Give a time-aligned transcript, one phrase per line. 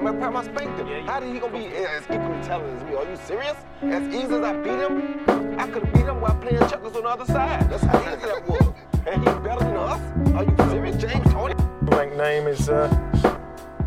[0.00, 0.04] him.
[0.20, 0.86] Matter of fact, I spanked him.
[0.88, 2.96] Yeah, you- How did he gonna be as equally talented as me?
[2.96, 3.56] Are you serious?
[3.82, 7.02] As easy as I beat him, I could have beat him while playing checkers on
[7.02, 7.68] the other side.
[7.70, 8.66] That's how easy that was.
[9.06, 10.00] And he's better than us.
[10.34, 11.54] Are you serious, James Toney?
[11.82, 12.88] Rank name is uh,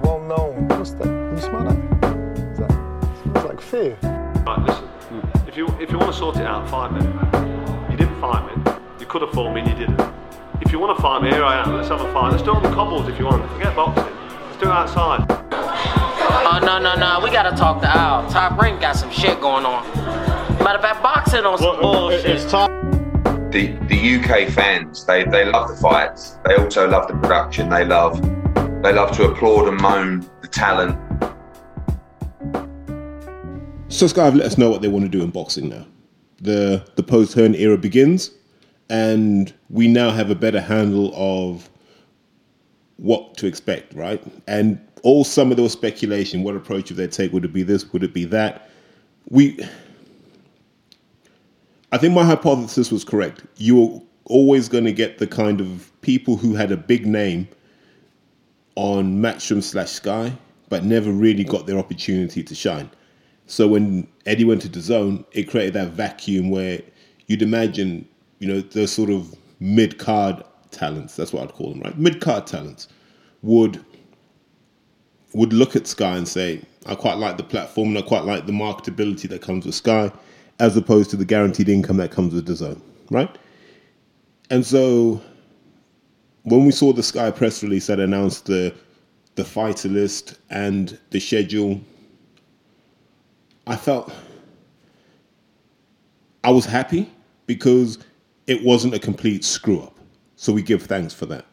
[0.04, 0.68] well known.
[0.70, 1.04] What's that?
[1.04, 1.78] Can you smell that?
[2.52, 2.72] Is that
[3.24, 3.98] smells like fear.
[4.46, 4.90] Right, listen.
[5.48, 7.02] If you if you want to sort it out, fight me.
[7.92, 8.72] You didn't fight me.
[9.00, 10.02] You could have fought me and you didn't.
[10.62, 11.76] If you want to fight me, here I am.
[11.76, 12.32] Let's have a fight.
[12.32, 13.48] Let's do it on the cobbles if you want.
[13.52, 14.06] Forget boxing.
[14.06, 15.33] Let's do it outside.
[16.46, 18.30] Oh no no no, we gotta talk to Al.
[18.30, 19.88] Top Rank got some shit going on.
[20.62, 22.26] Matter of fact, boxing on some bullshit.
[22.26, 22.92] It's time.
[23.50, 26.38] the, the UK fans, they, they love the fights.
[26.46, 27.70] They also love the production.
[27.70, 28.22] They love
[28.84, 31.00] they love to applaud and moan the talent.
[33.88, 35.86] So Sky have let us know what they want to do in boxing now.
[36.42, 38.32] The the post Hearn era begins,
[38.90, 41.70] and we now have a better handle of
[42.98, 44.22] what to expect, right?
[44.46, 46.44] And all summer there was speculation.
[46.44, 47.32] What approach would they take?
[47.34, 47.92] Would it be this?
[47.94, 48.70] Would it be that?
[49.30, 49.60] We,
[51.92, 53.44] I think my hypothesis was correct.
[53.58, 57.48] You were always going to get the kind of people who had a big name
[58.76, 60.34] on Matchroom slash Sky,
[60.70, 62.90] but never really got their opportunity to shine.
[63.46, 66.82] So when Eddie went to the zone, it created that vacuum where
[67.28, 68.08] you'd imagine,
[68.40, 71.98] you know, the sort of mid card talents, that's what I'd call them, right?
[71.98, 72.88] Mid card talents
[73.42, 73.84] would
[75.34, 78.46] would look at Sky and say, I quite like the platform and I quite like
[78.46, 80.12] the marketability that comes with Sky,
[80.60, 83.36] as opposed to the guaranteed income that comes with zone, right?
[84.50, 85.22] And so
[86.44, 88.74] when we saw the Sky press release that announced the
[89.36, 91.82] the fighter list and the schedule,
[93.66, 94.14] I felt
[96.44, 97.10] I was happy
[97.48, 97.98] because
[98.46, 99.98] it wasn't a complete screw up.
[100.36, 101.46] So we give thanks for that.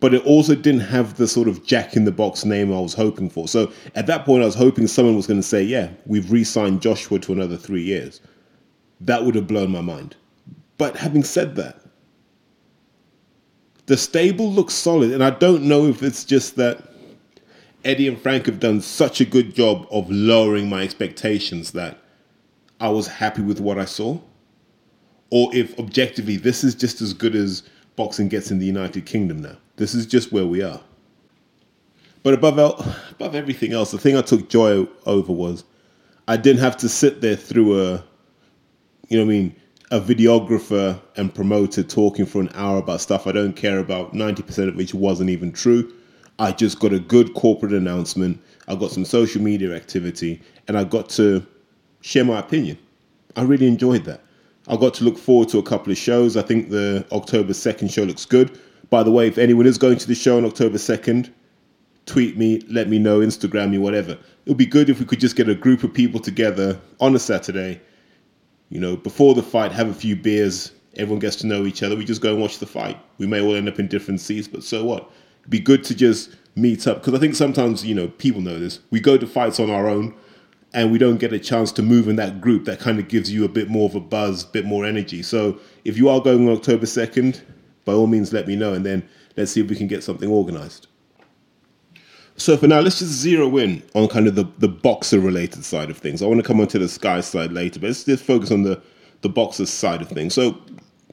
[0.00, 2.94] But it also didn't have the sort of jack in the box name I was
[2.94, 3.48] hoping for.
[3.48, 6.44] So at that point, I was hoping someone was going to say, yeah, we've re
[6.44, 8.20] signed Joshua to another three years.
[9.00, 10.16] That would have blown my mind.
[10.76, 11.80] But having said that,
[13.86, 15.12] the stable looks solid.
[15.12, 16.82] And I don't know if it's just that
[17.84, 21.98] Eddie and Frank have done such a good job of lowering my expectations that
[22.80, 24.18] I was happy with what I saw.
[25.30, 27.62] Or if objectively this is just as good as
[27.96, 29.56] boxing gets in the United Kingdom now.
[29.76, 30.80] This is just where we are.
[32.22, 35.64] But above el- above everything else, the thing I took joy over was
[36.26, 38.04] I didn't have to sit there through a
[39.08, 39.54] you know I mean,
[39.90, 44.68] a videographer and promoter talking for an hour about stuff I don't care about, 90%
[44.68, 45.92] of which wasn't even true.
[46.38, 48.40] I just got a good corporate announcement.
[48.66, 51.46] I got some social media activity and I got to
[52.00, 52.78] share my opinion.
[53.36, 54.22] I really enjoyed that.
[54.68, 56.36] I got to look forward to a couple of shows.
[56.36, 58.58] I think the October 2nd show looks good.
[58.90, 61.30] By the way, if anyone is going to the show on October 2nd,
[62.06, 64.12] tweet me, let me know, Instagram me, whatever.
[64.12, 67.14] It would be good if we could just get a group of people together on
[67.14, 67.80] a Saturday,
[68.70, 71.96] you know, before the fight, have a few beers, everyone gets to know each other.
[71.96, 72.98] We just go and watch the fight.
[73.18, 75.10] We may all end up in different seats, but so what?
[75.40, 78.58] It'd be good to just meet up because I think sometimes, you know, people know
[78.58, 78.80] this.
[78.90, 80.14] We go to fights on our own
[80.74, 83.32] and we don't get a chance to move in that group that kind of gives
[83.32, 85.22] you a bit more of a buzz, a bit more energy.
[85.22, 87.40] So if you are going on October 2nd,
[87.84, 90.28] by all means let me know and then let's see if we can get something
[90.28, 90.88] organized.
[92.36, 95.88] So for now, let's just zero in on kind of the, the boxer related side
[95.88, 96.20] of things.
[96.20, 98.64] I want to come on to the Sky side later, but let's just focus on
[98.64, 98.82] the,
[99.20, 100.34] the boxer side of things.
[100.34, 100.60] So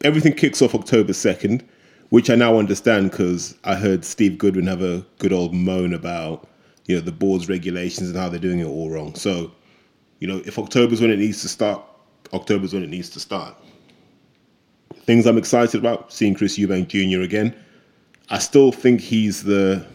[0.03, 1.61] everything kicks off October 2nd,
[2.09, 6.47] which I now understand because I heard Steve Goodwin have a good old moan about,
[6.85, 9.15] you know, the board's regulations and how they're doing it all wrong.
[9.15, 9.51] So,
[10.19, 11.83] you know, if October's when it needs to start,
[12.33, 13.55] October's when it needs to start.
[15.05, 17.21] Things I'm excited about, seeing Chris Eubank Jr.
[17.21, 17.55] again.
[18.29, 19.85] I still think he's the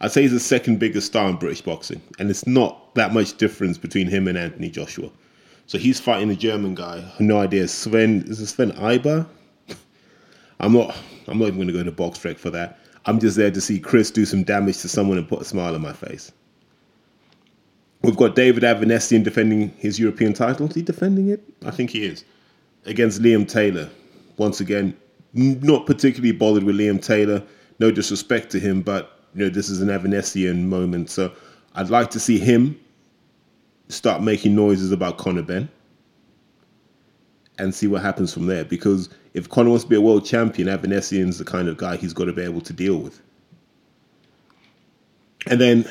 [0.00, 3.36] I'd say he's the second biggest star in British boxing, and it's not that much
[3.36, 5.10] difference between him and Anthony Joshua.
[5.66, 7.04] So he's fighting a German guy.
[7.18, 7.66] No idea.
[7.66, 9.26] Sven is it Sven Iber?
[10.60, 10.96] I'm not.
[11.26, 12.78] I'm not even going to go to BoxRec for that.
[13.08, 15.74] I'm just there to see Chris do some damage to someone and put a smile
[15.74, 16.30] on my face.
[18.02, 20.68] We've got David Avanesyan defending his European title.
[20.68, 21.42] Is he defending it?
[21.64, 22.22] I think he is.
[22.84, 23.88] Against Liam Taylor.
[24.36, 24.94] Once again,
[25.32, 27.42] not particularly bothered with Liam Taylor.
[27.78, 31.08] No disrespect to him, but you know, this is an Avanesyan moment.
[31.08, 31.32] So
[31.76, 32.78] I'd like to see him
[33.88, 35.70] start making noises about Conor Benn
[37.58, 38.64] and see what happens from there.
[38.64, 42.12] Because if Conor wants to be a world champion, Avanesyan's the kind of guy he's
[42.12, 43.20] got to be able to deal with.
[45.46, 45.88] And then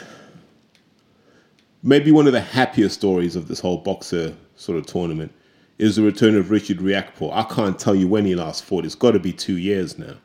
[1.83, 5.33] maybe one of the happier stories of this whole boxer sort of tournament
[5.77, 7.31] is the return of Richard Riakporhe.
[7.33, 8.85] I can't tell you when he last fought.
[8.85, 10.15] It's got to be two years now.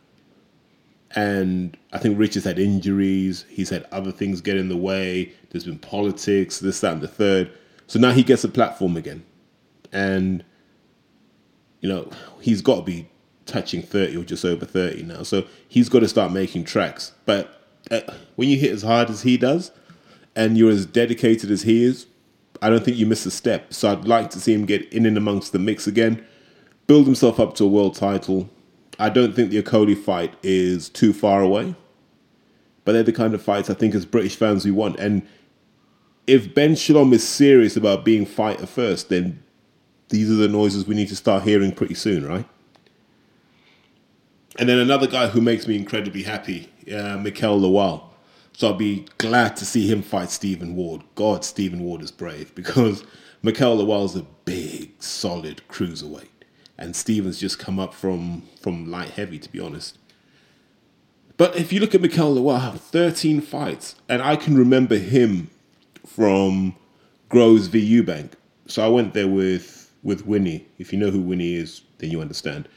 [1.14, 3.44] And I think Rich has had injuries.
[3.50, 5.32] He's had other things get in the way.
[5.50, 7.50] There's been politics, this, that, and the third.
[7.86, 9.22] So now he gets a platform again.
[9.92, 10.42] And,
[11.82, 12.08] you know,
[12.40, 13.08] he's got to be
[13.44, 15.24] touching 30 or just over 30 now.
[15.24, 17.12] So he's got to start making tracks.
[17.26, 18.00] But uh,
[18.36, 19.72] when you hit as hard as he does
[20.34, 22.06] and you're as dedicated as he is,
[22.62, 23.74] I don't think you miss a step.
[23.74, 26.24] So I'd like to see him get in and amongst the mix again,
[26.86, 28.48] build himself up to a world title.
[28.98, 31.74] I don't think the Okolie fight is too far away,
[32.84, 35.00] but they're the kind of fights I think as British fans we want.
[35.00, 35.26] And
[36.28, 39.42] if Ben Shalom is serious about being fighter first, then
[40.12, 42.44] these are the noises we need to start hearing pretty soon, right?
[44.58, 48.10] And then another guy who makes me incredibly happy, uh, Mikael.
[48.52, 51.02] So I'll be glad to see him fight Stephen Ward.
[51.14, 53.04] God, Stephen Ward is brave because
[53.42, 56.28] Mikael Lawal's a big, solid cruiserweight.
[56.76, 59.96] And Stephen's just come up from, from light heavy, to be honest.
[61.38, 63.94] But if you look at Mikael Lawal, 13 fights.
[64.10, 65.48] And I can remember him
[66.06, 66.76] from
[67.30, 68.32] Groves v Eubank.
[68.66, 70.66] So I went there with, with Winnie.
[70.78, 72.68] If you know who Winnie is, then you understand.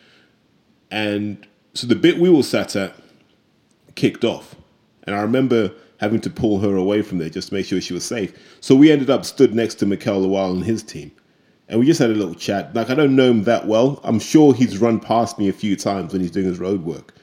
[0.91, 2.95] And so the bit we were sat at
[3.95, 4.55] kicked off.
[5.03, 7.93] And I remember having to pull her away from there just to make sure she
[7.93, 8.33] was safe.
[8.59, 11.11] So we ended up stood next to Mikael Lawal and his team.
[11.67, 12.75] And we just had a little chat.
[12.75, 13.99] Like, I don't know him that well.
[14.03, 17.13] I'm sure he's run past me a few times when he's doing his road work.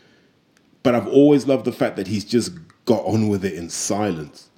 [0.82, 2.52] But I've always loved the fact that he's just
[2.84, 4.48] got on with it in silence.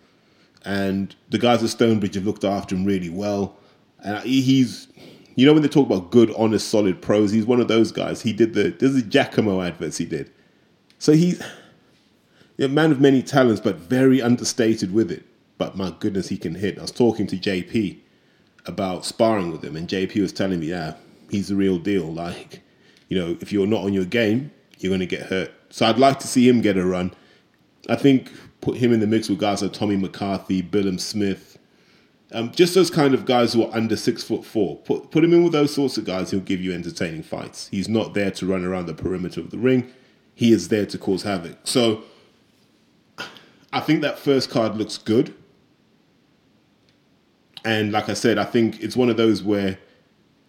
[0.65, 3.59] And the guys at Stonebridge have looked after him really well.
[4.03, 4.89] And he's,
[5.35, 8.23] you know, when they talk about good, honest, solid pros, he's one of those guys.
[8.23, 10.31] He did the, there's the Giacomo adverts he did.
[10.99, 11.43] So he's,
[12.59, 15.25] a man of many talents, but very understated with it.
[15.59, 16.79] But my goodness, he can hit.
[16.79, 17.99] I was talking to JP
[18.67, 20.95] about sparring with him, and JP was telling me, yeah,
[21.31, 22.13] he's the real deal.
[22.13, 22.61] Like,
[23.09, 25.53] you know, if you're not on your game, you're going to get hurt.
[25.71, 27.13] So I'd like to see him get a run.
[27.89, 31.54] I think put him in the mix with guys like Tommy McCarthy, Billam Smith,
[32.35, 34.77] um, just those kind of guys who are under six foot four.
[34.79, 36.31] Put put him in with those sorts of guys.
[36.31, 37.69] He'll give you entertaining fights.
[37.69, 39.91] He's not there to run around the perimeter of the ring.
[40.35, 41.59] He is there to cause havoc.
[41.65, 42.03] So
[43.73, 45.35] I think that first card looks good.
[47.65, 49.79] And like I said, I think it's one of those where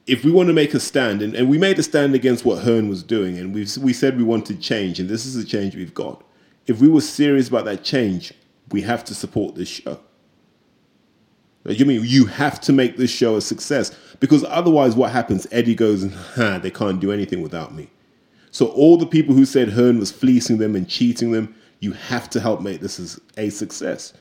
[0.07, 2.63] if we want to make a stand, and, and we made a stand against what
[2.63, 5.75] Hearn was doing, and we we said we wanted change, and this is the change
[5.75, 6.23] we've got.
[6.67, 8.33] If we were serious about that change,
[8.71, 9.99] we have to support this show.
[11.65, 15.47] You mean you have to make this show a success because otherwise, what happens?
[15.51, 17.89] Eddie goes and ah, they can't do anything without me.
[18.51, 22.29] So all the people who said Hearn was fleecing them and cheating them, you have
[22.31, 24.13] to help make this a success.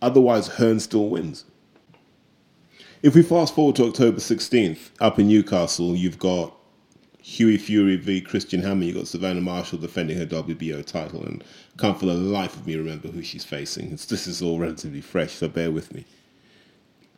[0.00, 1.44] Otherwise, Hearn still wins.
[3.02, 6.54] If we fast forward to October 16th, up in Newcastle, you've got
[7.20, 8.84] Hughie Fury v Christian Hammer.
[8.84, 11.42] You've got Savannah Marshall defending her WBO title, and
[11.78, 13.92] can't for the life of me remember who she's facing.
[13.92, 16.04] It's, this is all relatively fresh, so bear with me.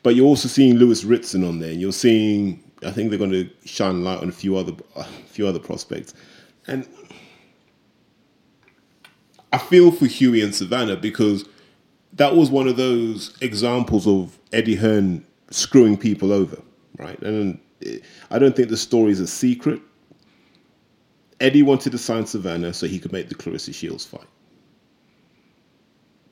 [0.02, 2.62] But you're also seeing Lewis Ritson on there, and you're seeing.
[2.84, 6.12] I think they're going to shine light on a few other, a few other prospects,
[6.66, 6.86] and
[9.52, 11.46] I feel for Hughie and Savannah because
[12.12, 16.60] that was one of those examples of Eddie Hearn screwing people over,
[16.98, 17.18] right?
[17.22, 17.98] And eh,
[18.30, 19.80] I don't think the story is a secret.
[21.40, 24.26] Eddie wanted to sign Savannah so he could make the Claressa Shields fight.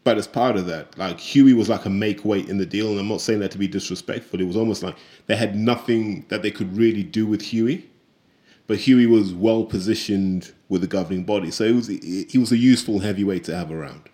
[0.04, 2.90] But as part of that, like Hughie was like a make weight in the deal,
[2.90, 4.40] and I'm not saying that to be disrespectful.
[4.40, 4.96] It was almost like
[5.26, 7.88] they had nothing that they could really do with Hughie,
[8.66, 12.58] but Hughie was well positioned with the governing body, so it was he was a
[12.58, 14.10] useful heavyweight to have around.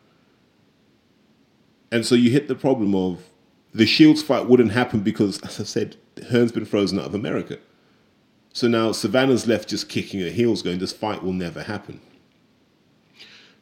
[1.91, 3.25] And so you hit the problem of
[3.75, 5.97] the Shields fight wouldn't happen because, as I said,
[6.31, 7.59] Hearn's been frozen out of America.
[8.53, 12.01] So now Savannah's left just kicking her heels, going, "This fight will never happen."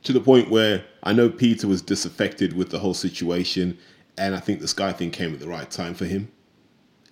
[0.05, 3.77] To the point where I know Peter was disaffected with the whole situation,
[4.17, 6.31] and I think the Sky thing came at the right time for him.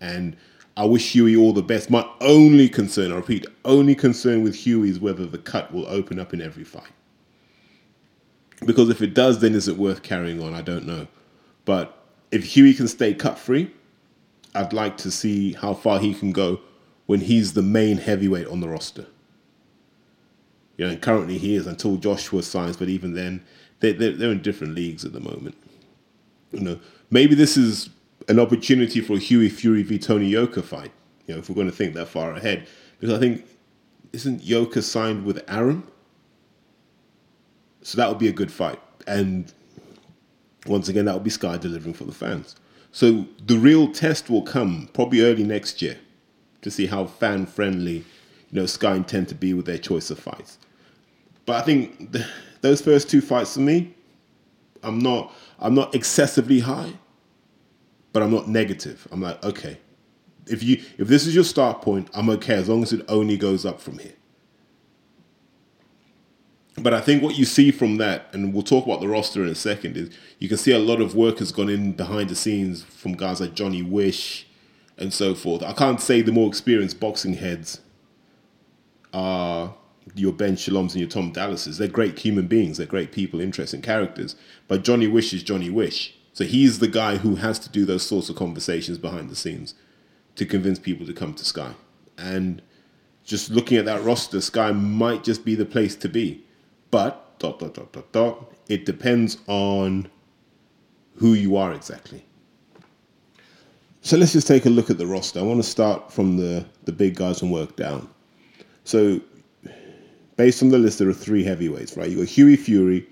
[0.00, 0.36] And
[0.76, 1.88] I wish Hughie all the best.
[1.90, 6.18] My only concern, I repeat, only concern with Hughie is whether the cut will open
[6.18, 6.84] up in every fight.
[8.64, 10.54] Because if it does, then is it worth carrying on?
[10.54, 11.06] I don't know.
[11.64, 11.96] But
[12.30, 13.70] if Hughie can stay cut free,
[14.54, 16.60] I'd like to see how far he can go
[17.06, 19.06] when he's the main heavyweight on the roster.
[20.76, 23.44] You know, and currently he is until Joshua signs, but even then,
[23.80, 25.56] they, they're, they're in different leagues at the moment.
[26.52, 26.80] You know,
[27.10, 27.90] maybe this is
[28.28, 30.92] an opportunity for a Hughie Fury v Tony Yoka fight.
[31.26, 32.66] You know, if we're going to think that far ahead,
[32.98, 33.46] because I think
[34.12, 35.90] isn't Yoka signed with Arum?
[37.82, 39.52] So that would be a good fight, and
[40.66, 42.56] once again, that would be Sky delivering for the fans.
[42.90, 45.98] So the real test will come probably early next year
[46.62, 48.04] to see how fan friendly, you
[48.60, 50.58] know, Sky intend to be with their choice of fights.
[51.46, 52.14] But I think
[52.60, 53.94] those first two fights for me,
[54.82, 56.92] I'm not I'm not excessively high,
[58.12, 59.08] but I'm not negative.
[59.10, 59.78] I'm like, okay,
[60.46, 63.36] if you if this is your start point, I'm okay as long as it only
[63.36, 64.12] goes up from here.
[66.78, 69.48] But I think what you see from that, and we'll talk about the roster in
[69.48, 72.34] a second, is you can see a lot of work has gone in behind the
[72.34, 74.46] scenes from guys like Johnny Wish
[74.98, 75.62] and so forth.
[75.62, 77.80] I can't say the more experienced boxing heads
[79.14, 79.74] are
[80.14, 81.78] your Ben Shaloms and your Tom Dallases.
[81.78, 82.78] They're great human beings.
[82.78, 84.36] They're great people, interesting characters.
[84.68, 86.14] But Johnny Wish is Johnny Wish.
[86.32, 89.74] So he's the guy who has to do those sorts of conversations behind the scenes
[90.36, 91.72] to convince people to come to Sky.
[92.18, 92.62] And
[93.24, 96.44] just looking at that roster, Sky might just be the place to be.
[96.90, 98.52] But dot dot dot dot dot.
[98.68, 100.08] It depends on
[101.16, 102.24] who you are exactly.
[104.02, 105.40] So let's just take a look at the roster.
[105.40, 108.08] I want to start from the the big guys and work down.
[108.84, 109.20] So
[110.36, 112.08] based on the list, there are three heavyweights, right?
[112.08, 113.08] You've got Hughie Fury,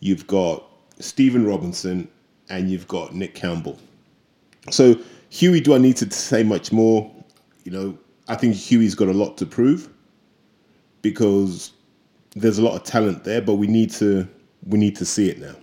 [0.00, 0.64] you've got
[0.98, 2.08] Stephen Robinson,
[2.48, 3.78] and you've got Nick Campbell.
[4.70, 4.96] So
[5.30, 7.10] Hughie, do I need to say much more?
[7.64, 9.88] You know, I think Hughie's got a lot to prove
[11.02, 11.72] because
[12.34, 14.26] there's a lot of talent there, but we need to
[14.66, 15.54] we need to see it now.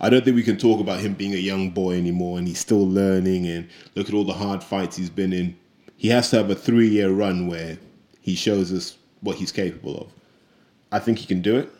[0.00, 2.58] I don't think we can talk about him being a young boy anymore and he's
[2.58, 5.56] still learning and look at all the hard fights he's been in.
[5.96, 7.78] He has to have a three year run where
[8.20, 10.12] he shows us what he's capable of.
[10.92, 11.70] I think he can do it.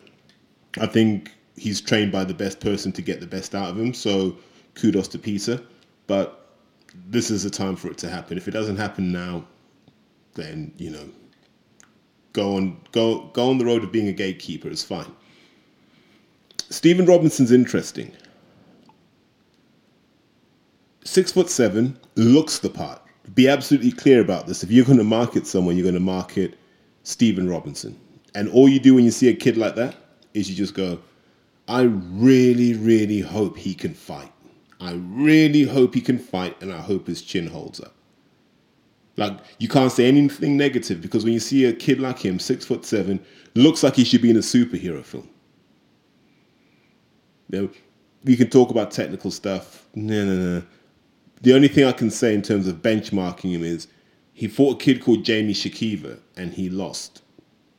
[0.79, 3.93] I think he's trained by the best person to get the best out of him.
[3.93, 4.35] So
[4.75, 5.61] kudos to Peter.
[6.07, 6.47] But
[7.07, 8.37] this is the time for it to happen.
[8.37, 9.45] If it doesn't happen now,
[10.33, 11.09] then you know,
[12.33, 14.69] go on go go on the road of being a gatekeeper.
[14.69, 15.11] It's fine.
[16.69, 18.11] Stephen Robinson's interesting.
[21.05, 23.01] Six foot seven, looks the part.
[23.35, 24.63] Be absolutely clear about this.
[24.63, 26.57] If you're going to market someone, you're going to market
[27.03, 27.99] Stephen Robinson.
[28.35, 29.95] And all you do when you see a kid like that
[30.33, 30.99] is you just go,
[31.67, 34.31] I really, really hope he can fight.
[34.79, 37.93] I really hope he can fight, and I hope his chin holds up.
[39.15, 42.65] Like you can't say anything negative because when you see a kid like him, six
[42.65, 45.29] foot seven, looks like he should be in a superhero film.
[47.49, 47.69] Know,
[48.23, 49.85] we can talk about technical stuff.
[49.93, 50.63] No, no, no.
[51.41, 53.87] The only thing I can say in terms of benchmarking him is
[54.33, 57.21] he fought a kid called Jamie Shakiva and he lost.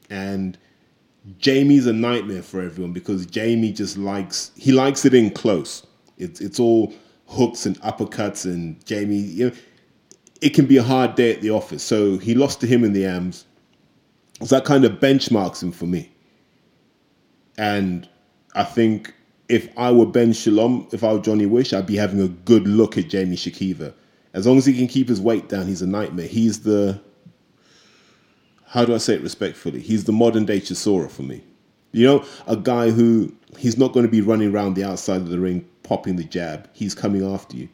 [0.09, 0.57] And
[1.39, 5.87] Jamie's a nightmare for everyone because Jamie just likes he likes it in close.
[6.17, 6.95] It's it's all
[7.27, 9.57] hooks and uppercuts and Jamie, you know,
[10.41, 11.83] it can be a hard day at the office.
[11.83, 13.47] So he lost to him in the AMs.
[14.43, 16.13] So that kind of benchmarks him for me.
[17.57, 18.09] And
[18.55, 19.15] I think
[19.49, 22.67] if I were Ben Shalom, if I were Johnny Wish, I'd be having a good
[22.67, 23.95] look at Jamie Shakiva.
[24.35, 26.27] As long as he can keep his weight down, he's a nightmare.
[26.27, 27.01] He's the
[28.67, 29.79] how do I say it respectfully?
[29.79, 31.45] He's the modern day Chisora for me.
[31.93, 35.29] You know, a guy who he's not going to be running around the outside of
[35.29, 36.69] the ring popping the jab.
[36.73, 37.69] He's coming after you.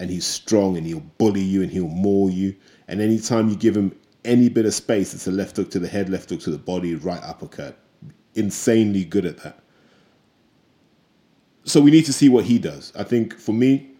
[0.00, 2.56] And he's strong and he'll bully you and he'll maul you.
[2.88, 5.86] And anytime you give him any bit of space, it's a left hook to the
[5.86, 7.78] head, left hook to the body, right uppercut.
[8.34, 9.60] Insanely good at that.
[11.64, 12.92] So we need to see what he does.
[12.96, 13.93] I think for me,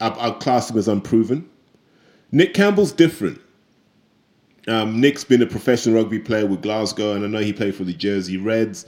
[0.00, 1.48] I'll class him as unproven.
[2.32, 3.40] Nick Campbell's different.
[4.66, 7.84] Um, Nick's been a professional rugby player with Glasgow, and I know he played for
[7.84, 8.86] the Jersey Reds.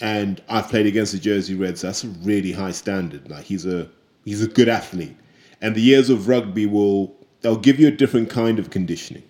[0.00, 1.82] And I've played against the Jersey Reds.
[1.82, 3.30] That's a really high standard.
[3.30, 3.88] Like he's a
[4.24, 5.16] he's a good athlete,
[5.60, 9.22] and the years of rugby will they'll give you a different kind of conditioning.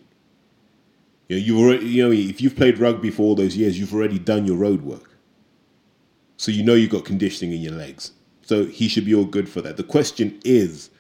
[1.29, 3.93] You know, you already you know if you've played rugby for all those years, you've
[3.93, 5.11] already done your road work.
[6.37, 8.13] So you know you've got conditioning in your legs.
[8.43, 9.77] So he should be all good for that.
[9.77, 10.91] The question is,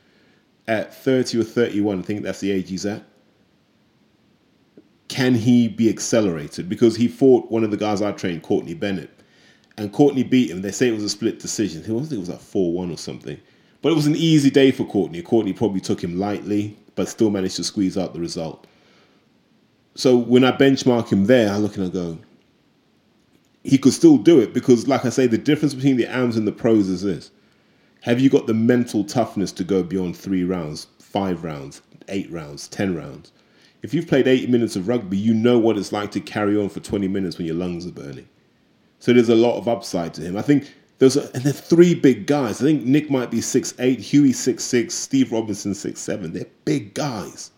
[0.68, 3.02] at 30 or 31, I think that's the age he's at,
[5.08, 6.68] can he be accelerated?
[6.68, 9.10] Because he fought one of the guys I trained, Courtney Bennett.
[9.76, 10.62] And Courtney beat him.
[10.62, 11.82] They say it was a split decision.
[11.82, 13.38] I think it was like 4 1 or something.
[13.80, 15.20] But it was an easy day for Courtney.
[15.22, 18.66] Courtney probably took him lightly, but still managed to squeeze out the result.
[19.94, 22.18] So when I benchmark him there, I look and I go,
[23.64, 26.46] he could still do it because, like I say, the difference between the AMs and
[26.46, 27.30] the pros is this.
[28.00, 32.66] Have you got the mental toughness to go beyond three rounds, five rounds, eight rounds,
[32.66, 33.32] ten rounds?
[33.82, 36.68] If you've played 80 minutes of rugby, you know what it's like to carry on
[36.68, 38.28] for 20 minutes when your lungs are burning.
[39.00, 40.36] So there's a lot of upside to him.
[40.36, 42.60] I think there's a, and they're three big guys.
[42.62, 46.32] I think Nick might be six eight, Hughie six six, Steve Robinson six seven.
[46.32, 47.50] They're big guys.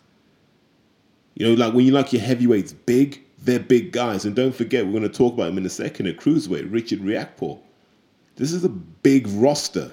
[1.34, 4.24] You know, like when you like your heavyweights big, they're big guys.
[4.24, 7.00] And don't forget, we're going to talk about him in a second at cruiserweight, Richard
[7.00, 7.60] Riakporhe.
[8.36, 9.92] This is a big roster.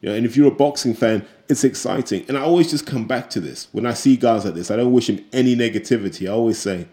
[0.00, 2.24] You know, and if you're a boxing fan, it's exciting.
[2.28, 3.68] And I always just come back to this.
[3.72, 6.28] When I see guys like this, I don't wish him any negativity.
[6.28, 6.88] I always say,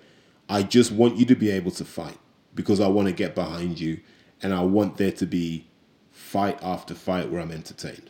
[0.50, 2.18] I just want you to be able to fight.
[2.56, 4.00] because I want to get behind you
[4.42, 5.68] and I want there to be
[6.12, 8.10] fight after fight where I'm entertained.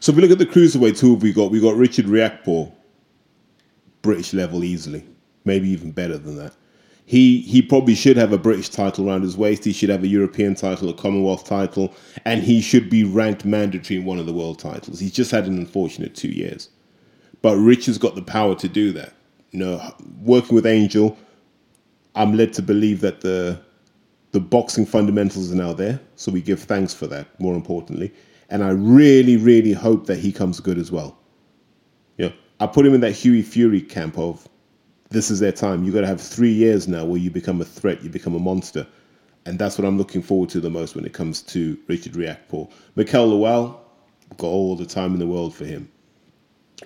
[0.00, 1.50] So if we look at the cruiserweight, who have we got?
[1.50, 2.72] We got Richard Riakporhe,
[4.02, 5.04] British level easily,
[5.44, 6.54] maybe even better than that.
[7.04, 9.64] He he probably should have a British title around his waist.
[9.64, 13.98] He should have a European title, a Commonwealth title, and he should be ranked mandatory
[13.98, 15.00] in one of the world titles.
[15.00, 16.68] He's just had an unfortunate two years,
[17.40, 19.14] but Rich has got the power to do that.
[19.52, 21.16] You know, working with Angel,
[22.14, 23.58] I'm led to believe that the
[24.32, 27.40] the boxing fundamentals are now there, so we give thanks for that.
[27.40, 28.12] More importantly,
[28.50, 31.18] and I really, really hope that he comes good as well.
[32.18, 34.48] Know, I put him in that Hughie Fury camp of
[35.10, 35.84] this is their time.
[35.84, 38.38] You've got to have three years now where you become a threat, you become a
[38.38, 38.86] monster,
[39.46, 42.70] and that's what I'm looking forward to the most when it comes to Richard Riakporhe.
[42.96, 43.78] Mikael Lawal,
[44.36, 45.90] got all the time in the world for him.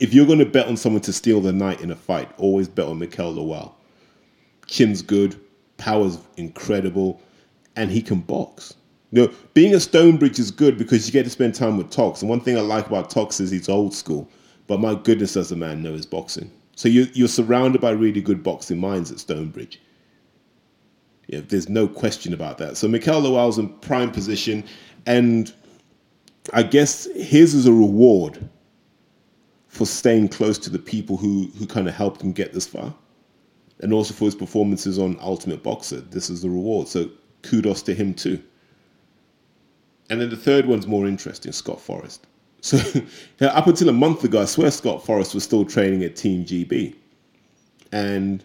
[0.00, 2.68] If you're going to bet on someone to steal the night in a fight, always
[2.68, 3.72] bet on Mikael Lawal.
[4.66, 5.38] Chin's good,
[5.76, 7.20] power's incredible,
[7.76, 8.74] and he can box.
[9.10, 12.22] You know, being a Stonebridge is good because you get to spend time with Tox.
[12.22, 14.28] And one thing I like about Tox is he's old school,
[14.66, 16.50] but my goodness, does the man know his boxing?
[16.82, 19.80] So you, you're surrounded by really good boxing minds at Stonebridge.
[21.28, 22.76] Yeah, there's no question about that.
[22.76, 24.64] So Mikael Lawal's in prime position,
[25.06, 25.54] and
[26.52, 28.48] I guess his is a reward
[29.68, 32.92] for staying close to the people who, who kind of helped him get this far.
[33.78, 36.10] And also for his performances on Ultimate Boxxer.
[36.10, 36.88] This is the reward.
[36.88, 37.08] So
[37.42, 38.42] kudos to him too.
[40.10, 42.26] And then the third one's more interesting, Scott Forrest.
[42.62, 42.78] So
[43.40, 46.94] up until a month ago, I swear Scott Forrest was still training at Team GB.
[47.92, 48.42] And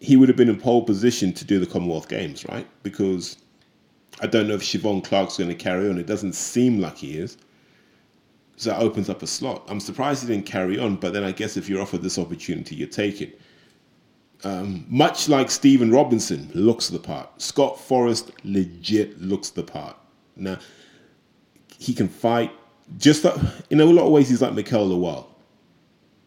[0.00, 2.66] he would have been in pole position to do the Commonwealth Games, right?
[2.82, 3.36] Because
[4.20, 5.98] I don't know if Cheavon Clarke's going to carry on.
[5.98, 7.36] It doesn't seem like he is.
[8.56, 9.64] So that opens up a slot.
[9.68, 12.76] I'm surprised he didn't carry on, but then I guess if you're offered this opportunity,
[12.76, 13.40] you take it.
[14.44, 19.96] Um, much like Stephen Robinson looks the part, Scott Forrest legit looks the part.
[20.36, 20.58] Now,
[21.78, 22.52] he can fight,
[22.98, 23.36] just like,
[23.70, 25.26] in a lot of ways, he's like Mikael Lawal.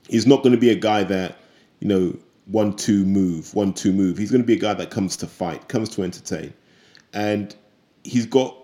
[0.10, 1.38] He's not going to be a guy that,
[1.80, 2.18] you know,
[2.48, 4.18] one two move, one two move.
[4.18, 6.54] He's going to be a guy that comes to fight, comes to entertain,
[7.14, 7.56] and
[8.04, 8.56] he's got.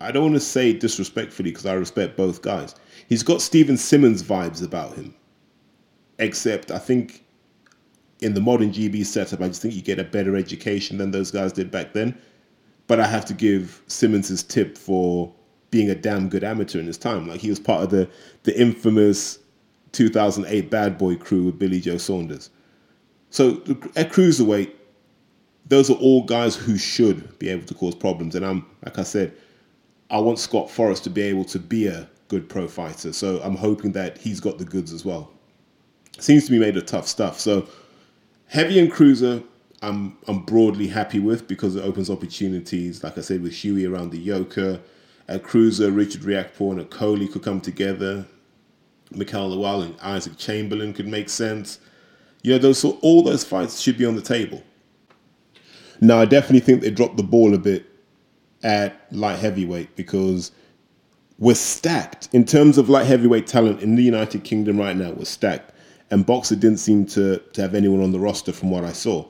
[0.00, 2.74] I don't want to say disrespectfully because I respect both guys.
[3.08, 5.14] He's got Steven Simmons vibes about him,
[6.18, 7.24] except I think
[8.20, 11.30] in the modern GB setup, I just think you get a better education than those
[11.30, 12.16] guys did back then.
[12.86, 15.32] But I have to give Simmons his tip for
[15.70, 17.28] being a damn good amateur in his time.
[17.28, 18.08] Like he was part of the
[18.44, 19.38] the infamous
[19.92, 22.50] 2008 Bad Boy crew with Billy Joe Saunders.
[23.30, 23.62] So
[23.96, 24.72] at cruiserweight,
[25.66, 28.34] those are all guys who should be able to cause problems.
[28.34, 29.34] And I'm like I said,
[30.10, 33.12] I want Scott Forrest to be able to be a good pro fighter.
[33.12, 35.30] So I'm hoping that he's got the goods as well.
[36.18, 37.38] Seems to be made of tough stuff.
[37.38, 37.66] So
[38.46, 39.42] heavy and cruiser,
[39.82, 43.04] I'm I'm broadly happy with because it opens opportunities.
[43.04, 44.80] Like I said, with Hughie around the Yoka,
[45.28, 48.26] at cruiser, Richard Riakporhe and Okolie could come together.
[49.10, 51.78] Mikael Lawal and Isaac Chamberlain could make sense.
[52.42, 54.62] You know, those so all those fights should be on the table.
[56.00, 57.86] Now, I definitely think they dropped the ball a bit
[58.62, 60.52] at light heavyweight because
[61.38, 65.10] we're stacked in terms of light heavyweight talent in the United Kingdom right now.
[65.10, 65.72] We're stacked,
[66.10, 69.26] and Boxxer didn't seem to to have anyone on the roster from what I saw.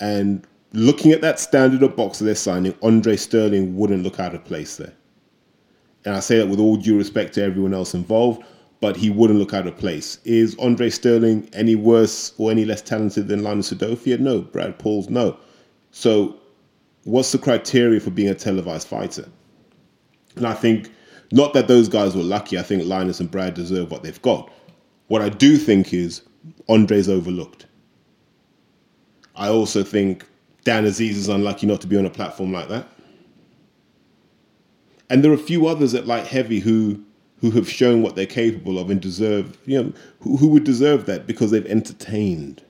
[0.00, 4.44] And looking at that standard of boxer they're signing, Andre Sterling wouldn't look out of
[4.44, 4.92] place there.
[6.04, 8.42] And I say that with all due respect to everyone else involved,
[8.80, 10.18] but he wouldn't look out of place.
[10.24, 14.18] Is Andre Sterling any worse or any less talented than Linus Udofia?
[14.20, 14.40] No.
[14.40, 15.10] Brad Pauls?
[15.10, 15.36] No.
[15.90, 16.36] So,
[17.04, 19.28] what's the criteria for being a televised fighter?
[20.36, 20.90] And I think,
[21.32, 24.52] not that those guys were lucky, I think Linus and Brad deserve what they've got.
[25.08, 26.22] What I do think is
[26.68, 27.66] Andre's overlooked.
[29.34, 30.26] I also think
[30.64, 32.88] Dan Aziz is unlucky not to be on a platform like that.
[35.10, 37.04] And there are a few others at light heavy who
[37.40, 41.06] who have shown what they're capable of and deserve, you know, who, who would deserve
[41.06, 42.62] that because they've entertained.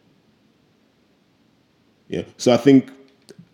[2.08, 2.24] Yeah.
[2.36, 2.90] So I think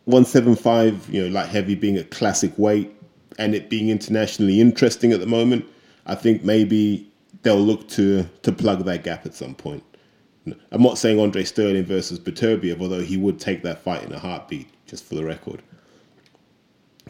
[0.06, 2.92] 175, you know, light heavy being a classic weight
[3.38, 5.64] and it being internationally interesting at the moment,
[6.06, 7.10] I think maybe
[7.42, 9.84] they'll look to to plug that gap at some point.
[10.72, 14.18] I'm not saying Andre Sterling versus Beterbiev, although he would take that fight in a
[14.18, 15.62] heartbeat, just for the record.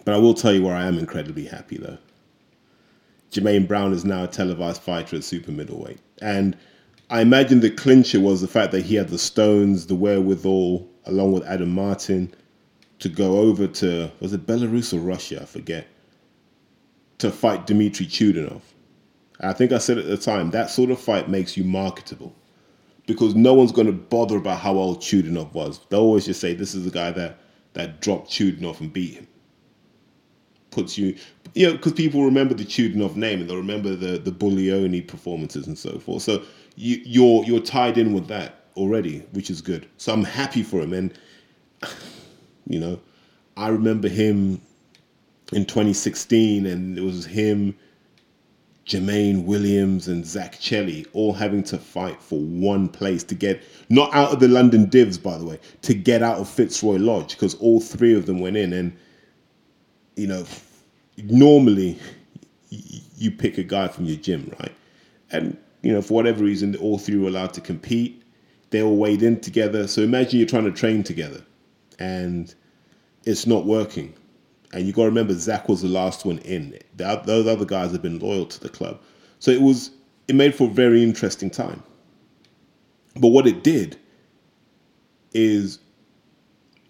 [0.04, 1.98] But I will tell you where I am incredibly happy though.
[3.30, 5.98] Jermaine Brown is now a televised fighter at super middleweight.
[6.22, 6.56] And
[7.10, 11.32] I imagine the clincher was the fact that he had the stones, the wherewithal, along
[11.32, 12.32] with Adam Martin,
[13.00, 15.42] to go over to, was it Belarus or Russia?
[15.42, 15.86] I forget,
[17.18, 18.62] to fight Dmitry Chudinov.
[19.40, 22.34] I think I said at the time, that sort of fight makes you marketable
[23.06, 25.80] because no one's going to bother about how old Chudinov was.
[25.88, 27.38] They'll always just say this is the guy that
[27.74, 29.26] that dropped Chudinov and beat him.
[30.74, 31.16] Puts you,
[31.54, 35.68] you know, because people remember the Chudinov name and they'll remember the the Buglioni performances
[35.68, 36.22] and so forth.
[36.22, 36.42] So
[36.74, 39.86] you, you're you're tied in with that already, which is good.
[39.98, 41.14] So I'm happy for him, and
[42.66, 42.98] you know,
[43.56, 44.60] I remember him
[45.52, 47.76] in 2016, and it was him
[48.86, 54.12] Jermaine Williams and Zach Chelli all having to fight for one place to get not
[54.12, 57.54] out of the London Divs, by the way, to get out of Fitzroy Lodge because
[57.56, 58.96] all three of them went in, and
[60.16, 60.44] you know,
[61.16, 61.98] normally
[63.16, 64.74] you pick a guy from your gym, right?
[65.30, 68.22] And you know, for whatever reason, all three were allowed to compete.
[68.70, 69.86] They all weighed in together.
[69.86, 71.42] So imagine you're trying to train together,
[71.98, 72.54] and
[73.24, 74.14] it's not working
[74.74, 76.76] and you got to remember, Zach was the last one in.
[76.96, 79.00] Those other guys have been loyal to the club.
[79.38, 79.90] So it was,
[80.26, 81.82] it made for a very interesting time.
[83.14, 83.96] But what it did
[85.32, 85.78] is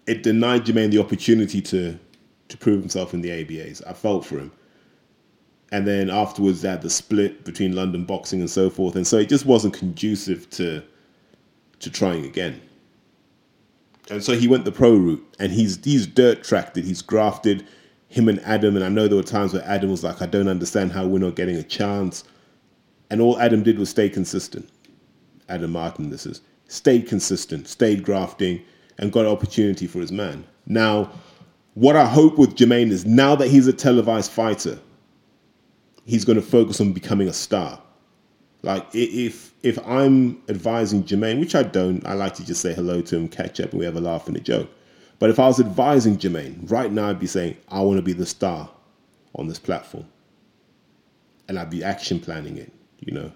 [0.07, 1.99] it denied Jermaine the opportunity to
[2.47, 3.81] to prove himself in the ABAs.
[3.87, 4.51] I felt for him.
[5.71, 8.95] And then afterwards, they had the split between London boxing and so forth.
[8.95, 10.83] And so it just wasn't conducive to
[11.79, 12.61] to trying again.
[14.09, 16.85] And so he went the pro route, and he's he's dirt tracked it.
[16.85, 17.65] He's grafted
[18.07, 20.47] him and Adam, and I know there were times where Adam was like, "I don't
[20.47, 22.23] understand how we're not getting a chance,"
[23.09, 24.69] and all Adam did was stay consistent.
[25.49, 28.61] Adam Martin, this is stayed consistent, stayed grafting,
[28.97, 30.45] and got an opportunity for his man.
[30.65, 31.11] Now,
[31.75, 34.79] what I hope with Jermaine is now that he's a televised fighter,
[36.05, 37.81] he's going to focus on becoming a star.
[38.63, 43.01] Like if if I'm advising Jermaine, which I don't, I like to just say hello
[43.01, 44.69] to him, catch up, and we have a laugh and a joke.
[45.19, 48.13] But if I was advising Jermaine right now, I'd be saying I want to be
[48.13, 48.69] the star
[49.35, 50.05] on this platform,
[51.47, 52.71] and I'd be action planning it.
[53.01, 53.31] You know,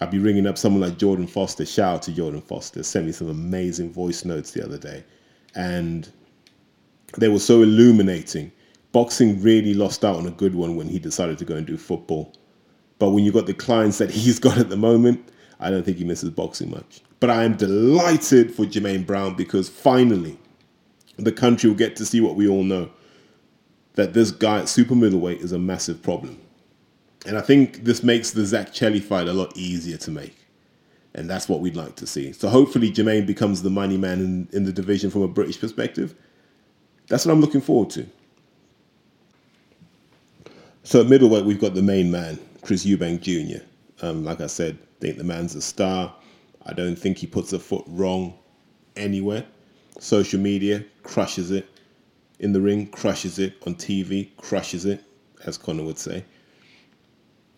[0.00, 1.64] I'd be ringing up someone like Jordan Foster.
[1.64, 2.82] Shout out to Jordan Foster.
[2.82, 5.02] Sent me some amazing voice notes the other day,
[5.54, 6.08] and
[7.18, 8.52] they were so illuminating.
[8.92, 11.76] Boxing really lost out on a good one when he decided to go and do
[11.76, 12.32] football
[12.98, 15.28] but when you've got the clients that he's got at the moment,
[15.60, 17.02] I don't think he misses boxing much.
[17.20, 20.38] But I am delighted for Jermaine Brown because finally
[21.16, 22.90] the country will get to see what we all know
[23.94, 26.40] that this guy at super middleweight is a massive problem.
[27.26, 30.36] And I think this makes the Zach Chelli fight a lot easier to make.
[31.14, 32.32] And that's what we'd like to see.
[32.32, 36.14] So hopefully Jermaine becomes the money man in, in the division from a British perspective.
[37.08, 38.06] That's what I'm looking forward to.
[40.82, 43.64] So at middleweight, we've got the main man, Chris Eubank Jr.
[44.02, 46.14] Um, like I said, I think the man's a star.
[46.66, 48.34] I don't think he puts a foot wrong
[48.96, 49.44] anywhere.
[49.98, 51.68] Social media crushes it.
[52.40, 53.54] In the ring, crushes it.
[53.66, 55.02] On TV, crushes it,
[55.46, 56.24] as Conor would say.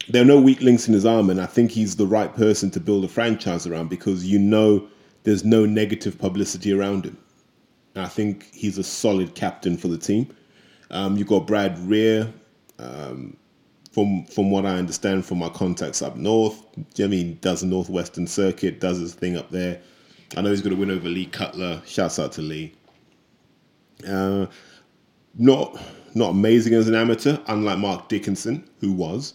[0.08, 2.70] There are no weak links in his arm, and I think he's the right person
[2.72, 4.86] to build a franchise around because you know
[5.24, 7.18] there's no negative publicity around him.
[7.96, 10.28] And I think he's a solid captain for the team.
[10.90, 12.32] Um, you've got Brad Rear.
[12.78, 13.36] Um,
[13.90, 18.78] from from what I understand from my contacts up north, Jimmy does the Northwestern Circuit,
[18.78, 19.80] does his thing up there.
[20.36, 21.80] I know he's going to win over Lee Cutler.
[21.86, 22.74] Shouts out to Lee.
[24.06, 24.46] Uh,
[25.38, 25.80] not
[26.14, 29.32] not amazing as an amateur, unlike Mark Dickinson, who was.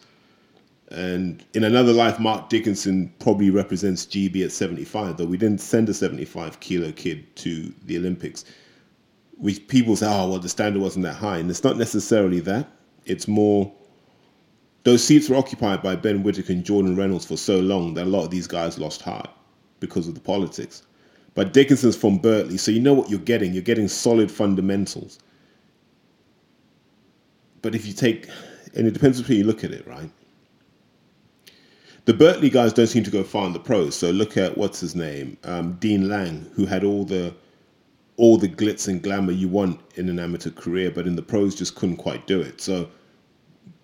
[0.92, 5.88] And in another life, Mark Dickinson probably represents GB at 75, though we didn't send
[5.88, 8.44] a 75 kilo kid to the Olympics.
[9.38, 12.68] We people say, oh well, the standard wasn't that high, and it's not necessarily that.
[13.06, 13.72] It's more
[14.84, 18.10] those seats were occupied by Ben Whittaker and Jordan Reynolds for so long that a
[18.10, 19.30] lot of these guys lost heart
[19.80, 20.84] because of the politics.
[21.34, 23.54] But Dickinson's from Birtley, so you know what you're getting.
[23.54, 25.20] You're getting solid fundamentals.
[27.62, 28.28] But if you take,
[28.76, 30.10] and it depends on who you look at it, right?
[32.06, 33.96] The Birtley guys don't seem to go far in the pros.
[33.96, 37.34] So look at what's his name, um, Dean Lang, who had all the
[38.18, 41.56] all the glitz and glamour you want in an amateur career, but in the pros
[41.56, 42.62] just couldn't quite do it.
[42.62, 42.90] So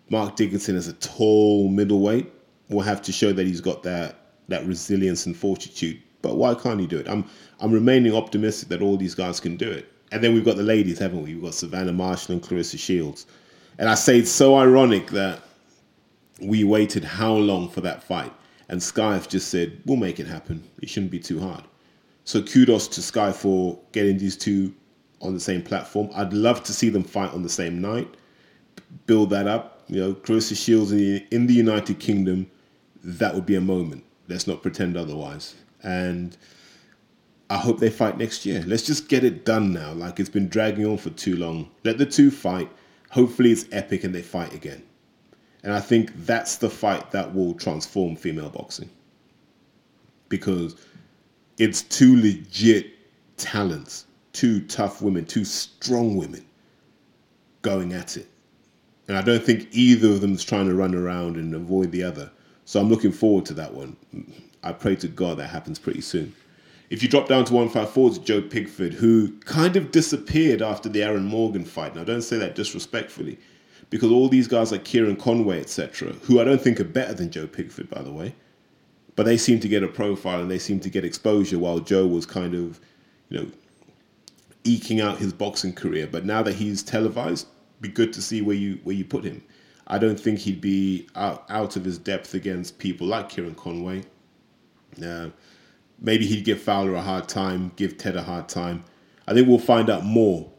[0.10, 2.32] Mark Dickinson as a tall middleweight
[2.70, 6.02] will have to show that he's got that that resilience and fortitude.
[6.22, 7.08] But why can't he do it?
[7.08, 7.26] I'm
[7.60, 9.92] I'm remaining optimistic that all these guys can do it.
[10.12, 11.36] And then we've got the ladies, haven't we?
[11.36, 13.28] We've got Savannah Marshall and Claressa Shields.
[13.78, 15.42] And I say it's so ironic that
[16.39, 18.34] we waited how long for that fight.
[18.69, 20.63] And Sky just said, we'll make it happen.
[20.82, 21.63] It shouldn't be too hard.
[22.26, 24.73] So kudos to Sky for getting these two
[25.21, 26.10] on the same platform.
[26.13, 28.08] I'd love to see them fight on the same night,
[29.06, 32.50] build that up you know, Claressa Shields in the, in the United Kingdom,
[33.04, 34.04] that would be a moment.
[34.28, 35.56] Let's not pretend otherwise.
[35.82, 36.36] And
[37.50, 38.63] I hope they fight next year.
[38.67, 39.93] Let's just get it done now.
[39.93, 41.69] Like it's been dragging on for too long.
[41.84, 42.69] Let the two fight.
[43.12, 44.84] Hopefully it's epic and they fight again.
[45.63, 48.89] And I think that's the fight that will transform female boxing.
[50.30, 50.76] because
[51.58, 52.93] it's two legit
[53.38, 56.46] talents, two tough women, two strong women
[57.62, 58.28] going at it.
[59.08, 62.32] And I don't think either of them's trying to run around and avoid the other.
[62.65, 63.96] So I'm looking forward to that one.
[64.63, 66.34] I pray to God that happens pretty soon.
[66.89, 71.04] If you drop down to 154, it's Joe Pigford, who kind of disappeared after the
[71.04, 71.96] Aaron Morgan fight.
[71.96, 73.39] Now, don't say that disrespectfully,
[73.89, 77.32] because all these guys like Kieran Conway, etc., who I don't think are better than
[77.32, 78.36] Joe Pigford, by the way,
[79.15, 82.06] but they seem to get a profile and they seem to get exposure while Joe
[82.06, 82.80] was kind of,
[83.30, 83.47] you know,
[84.63, 86.08] eking out his boxing career.
[86.08, 87.47] But now that he's televised,
[87.82, 89.43] be good to see where you where you put him.
[89.88, 94.04] I don't think he'd be out, out of his depth against people like Kieran Conway.
[95.04, 95.30] Uh,
[96.00, 98.84] maybe he'd give Fowler a hard time, give Ted a hard time.
[99.28, 100.52] I think we'll find out more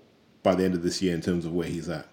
[0.43, 2.09] by the end of this year in terms of where he's at.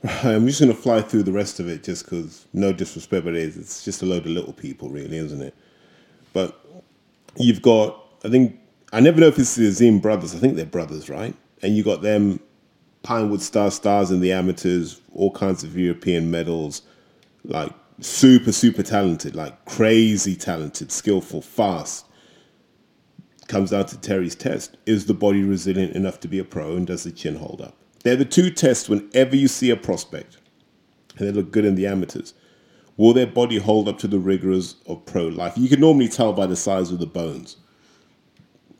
[0.22, 3.34] I'm just going to fly through the rest of it just because, no disrespect, but
[3.34, 3.56] it is.
[3.56, 5.54] It's just a load of little people, really, isn't it?
[6.32, 6.64] But
[7.36, 8.58] you've got, I think,
[8.92, 10.34] I never know if it's the Azim brothers.
[10.34, 11.34] I think they're brothers, right?
[11.62, 12.38] And you got them,
[13.02, 16.82] Pinewood Star Stars in the amateurs, all kinds of European medals,
[17.44, 22.06] like super, super talented, like crazy talented, skillful, fast.
[23.48, 24.76] Comes down to Terry's test.
[24.84, 27.77] Is the body resilient enough to be a pro and does the chin hold up?
[28.04, 30.38] They're the two tests whenever you see a prospect
[31.18, 32.34] and they look good in the amateurs.
[32.96, 35.54] Will their body hold up to the rigors of pro life?
[35.56, 37.56] You can normally tell by the size of the bones.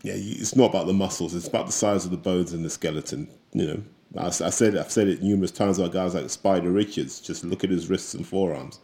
[0.02, 2.70] Yeah, it's not about the muscles; it's about the size of the bones and the
[2.70, 3.28] skeleton.
[3.52, 3.82] You know,
[4.16, 7.20] I, said I've said it numerous times about guys like Spider Richards.
[7.20, 8.80] Just look at his wrists and forearms,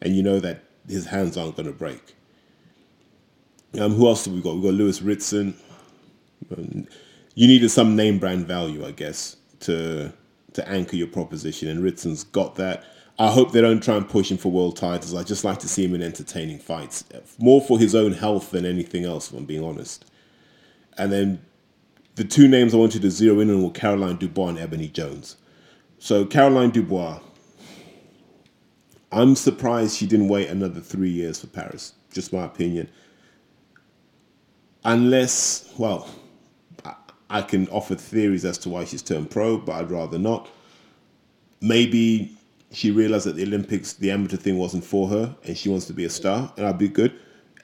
[0.00, 2.14] and you know that his hands aren't going to break.
[3.78, 4.54] Um, who else have we got?
[4.54, 5.54] We've got Lewis Ritson.
[6.56, 6.86] Um,
[7.34, 10.12] you needed some name brand value, I guess, to
[10.54, 12.84] to anchor your proposition, and Ritson's got that.
[13.18, 15.14] I hope they don't try and push him for world titles.
[15.14, 17.04] I just like to see him in entertaining fights,
[17.38, 19.30] more for his own health than anything else.
[19.30, 20.04] If I'm being honest.
[20.98, 21.42] And then
[22.14, 25.36] the two names I wanted to zero in on were Caroline Dubois and Ebony Jones.
[25.98, 27.20] So Caroline Dubois,
[29.12, 31.94] I'm surprised she didn't wait another three years for Paris.
[32.12, 32.90] Just my opinion.
[34.84, 36.08] Unless, well,
[37.28, 40.48] I can offer theories as to why she's turned pro, but I'd rather not.
[41.60, 42.36] Maybe
[42.70, 45.92] she realized that the Olympics, the amateur thing wasn't for her, and she wants to
[45.92, 47.12] be a star, and I'd be good.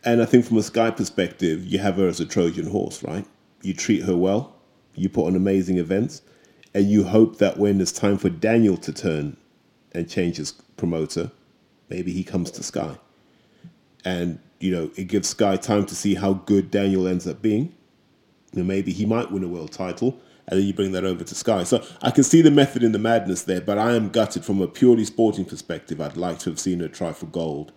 [0.05, 3.25] And I think from a Sky perspective, you have her as a Trojan horse, right?
[3.63, 4.57] You treat her well,
[4.95, 6.23] you put on amazing events,
[6.75, 9.37] and you hope that when it's time for Daniel to turn
[9.93, 11.31] and change his promoter,
[11.89, 12.97] maybe he comes to Sky.
[14.05, 17.75] And, you know, it gives Sky time to see how good Daniel ends up being
[18.53, 21.25] you know, maybe he might win a world title, and then you bring that over
[21.25, 21.65] to Sky.
[21.65, 24.61] So I can see the method in the madness there, but I am gutted from
[24.61, 26.01] a purely sporting perspective.
[26.01, 27.73] I'd like to have seen her try for gold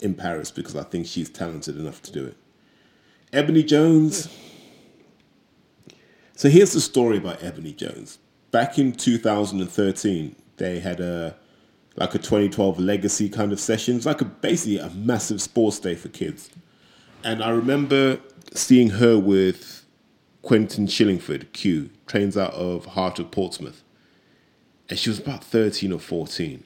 [0.00, 2.36] in Paris because I think she's talented enough to do it.
[3.32, 4.28] Ebony Jones.
[6.34, 8.18] So here's the story about Ebony Jones.
[8.50, 11.36] Back in 2013, they had a
[11.96, 13.96] like a 2012 legacy kind of session.
[13.96, 16.50] It's like a basically a massive sports day for kids.
[17.22, 18.18] And I remember
[18.54, 19.79] seeing her with
[20.42, 23.82] Quentin Shillingford, Q, trains out of Heart of Portsmouth.
[24.88, 26.64] And she was about 13 or 14.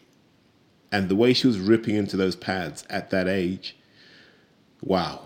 [0.92, 3.76] And the way she was ripping into those pads at that age,
[4.80, 5.22] wow.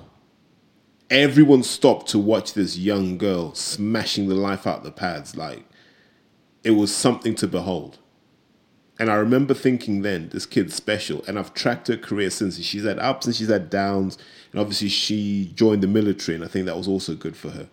[1.10, 5.36] Everyone stopped to watch this young girl smashing the life out of the pads.
[5.36, 5.64] Like,
[6.64, 7.98] it was something to behold.
[8.98, 11.22] And I remember thinking then, this kid's special.
[11.28, 12.58] And I've tracked her career since.
[12.58, 14.18] She's had ups and she's had downs.
[14.52, 17.68] And obviously, she joined the military, and I think that was also good for her.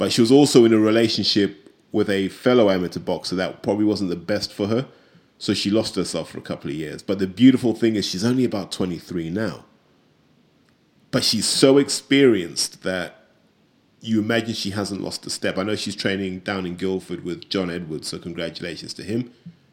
[0.00, 4.08] But she was also in a relationship with a fellow amateur boxer that probably wasn't
[4.08, 4.86] the best for her.
[5.36, 7.02] So she lost herself for a couple of years.
[7.02, 9.66] But the beautiful thing is, she's only about 23 now.
[11.10, 13.26] But she's so experienced that
[14.00, 15.58] you imagine she hasn't lost a step.
[15.58, 19.30] I know she's training down in Guildford with John Edwards, so congratulations to him.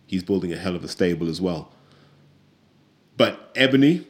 [0.07, 1.71] He's building a hell of a stable as well.
[3.15, 4.05] But Ebony,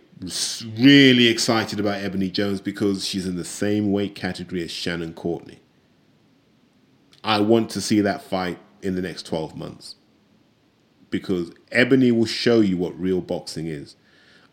[0.80, 5.60] really excited about Ebony Jones because she's in the same weight category as Shannon Courtney.
[7.24, 9.96] I want to see that fight in the next 12 months
[11.10, 13.96] because Ebony will show you what real boxing is.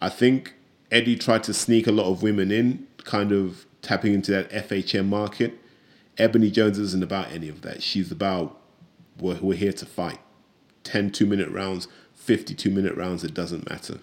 [0.00, 0.55] I think
[0.90, 5.09] Eddie tried to sneak a lot of women in, kind of tapping into that FHM
[5.09, 5.55] market.
[6.18, 7.83] Ebony Jones isn't about any of that.
[7.83, 8.59] She's about
[9.18, 10.18] we're, we're here to fight.
[10.85, 13.98] 10 two minute rounds, 52 minute rounds, it doesn't matter.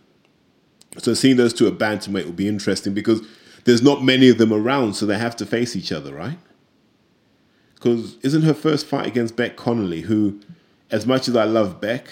[0.97, 3.21] So seeing those two at bantamweight will be interesting because
[3.63, 6.38] there's not many of them around, so they have to face each other, right?
[7.82, 10.39] Because isn't her first fight against Beck Connolly, who,
[10.91, 12.08] as much as I love Beck,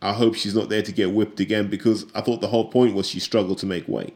[0.00, 2.94] I hope she's not there to get whipped again because I thought the whole point
[2.94, 4.14] was she struggled to make weight.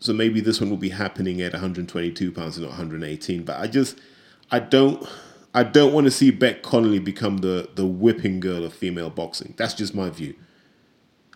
[0.00, 3.42] So maybe this one will be happening at 122 pounds and not 118.
[3.44, 3.98] But I just,
[4.50, 5.06] I don't,
[5.52, 9.52] I don't want to see Beck Connolly become the the whipping girl of female boxing.
[9.58, 10.34] That's just my view.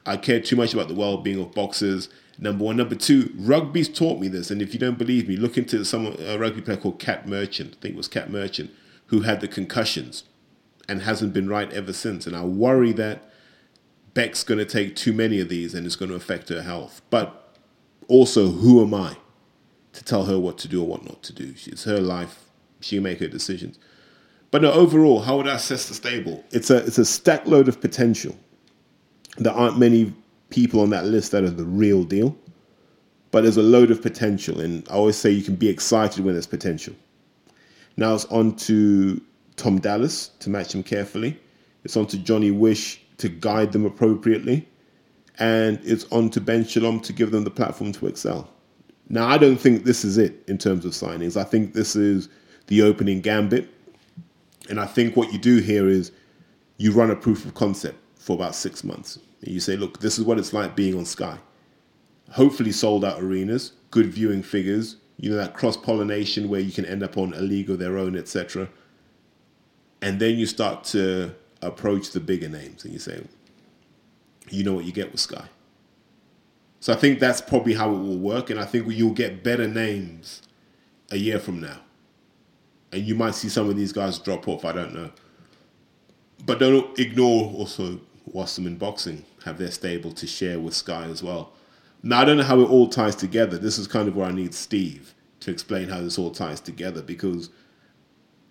[0.06, 2.08] I care too much about the well-being of boxers.
[2.38, 5.56] Number one, number two, rugby's taught me this, and if you don't believe me, look
[5.56, 7.74] into some a rugby player called Kat Merchant.
[7.78, 8.70] I think it was Kat Merchant
[9.06, 10.24] who had the concussions
[10.88, 12.26] and hasn't been right ever since.
[12.26, 13.30] And I worry that
[14.14, 17.02] Beck's going to take too many of these and it's going to affect her health.
[17.10, 17.56] But
[18.08, 19.16] also, who am I
[19.92, 21.54] to tell her what to do or what not to do?
[21.66, 22.44] It's her life;
[22.80, 23.78] she make her decisions.
[24.52, 26.44] But no, overall, how would I assess the stable?
[26.52, 28.36] It's a it's a stack load of potential.
[29.38, 30.14] There aren't many
[30.50, 32.36] people on that list that are the real deal,
[33.30, 36.34] but there's a load of potential, and I always say you can be excited when
[36.34, 36.94] there's potential.
[37.96, 39.20] Now it's on to
[39.56, 41.38] Tom Dallas to match him carefully.
[41.84, 44.68] It's on to Johnny Wish to guide them appropriately,
[45.38, 48.50] and it's on to Ben Shalom to give them the platform to excel.
[49.08, 51.36] Now I don't think this is it in terms of signings.
[51.36, 52.28] I think this is
[52.66, 53.68] the opening gambit.
[54.68, 56.10] And I think what you do here is
[56.78, 59.18] you run a proof of concept for about six months.
[59.40, 61.38] You say, look, this is what it's like being on Sky.
[62.32, 66.84] Hopefully, sold out arenas, good viewing figures, you know, that cross pollination where you can
[66.84, 68.68] end up on a league of their own, etc.
[70.02, 73.22] And then you start to approach the bigger names and you say,
[74.50, 75.44] you know what you get with Sky.
[76.80, 78.50] So I think that's probably how it will work.
[78.50, 80.42] And I think you'll get better names
[81.10, 81.78] a year from now
[82.92, 84.64] and you might see some of these guys drop off.
[84.64, 85.10] I don't know,
[86.44, 91.52] but don't ignore also Wasserman Boxing have their stable to share with Sky as well.
[92.02, 93.58] Now I don't know how it all ties together.
[93.58, 97.02] This is kind of where I need Steve to explain how this all ties together
[97.02, 97.50] because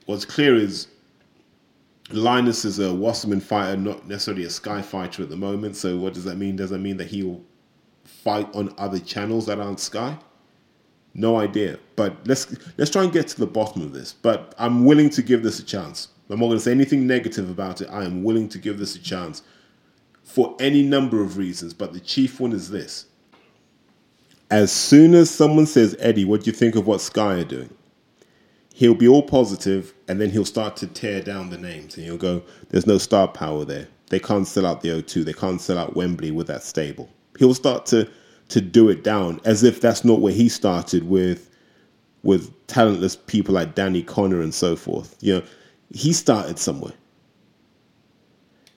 [0.05, 0.87] what's clear is
[2.11, 5.75] Linus is a Wasserman fighter, not necessarily a Sky fighter at the moment.
[5.75, 6.55] So what does that mean?
[6.55, 7.43] Does that mean that he will
[8.03, 10.17] fight on other channels that aren't Sky?
[11.13, 11.79] No idea.
[11.95, 14.13] But let's let's try and get to the bottom of this.
[14.13, 16.09] But I'm willing to give this a chance.
[16.29, 17.89] I'm not going to say anything negative about it.
[17.89, 19.43] I am willing to give this a chance
[20.25, 21.73] for any number of reasons.
[21.73, 23.05] But the chief one is this.
[24.51, 27.69] As soon as someone says, Eddie, what do you think of what Sky are doing?
[28.73, 32.17] He'll be all positive and then he'll start to tear down the names and he'll
[32.17, 33.87] go, There's no star power there.
[34.09, 35.23] They can't sell out the O2.
[35.23, 37.09] They can't sell out Wembley with that stable.
[37.39, 38.09] He'll start to
[38.49, 41.49] to do it down as if that's not where he started with
[42.21, 45.15] with talentless people like Danny Connor and so forth.
[45.21, 45.43] You know,
[45.91, 46.93] he started somewhere.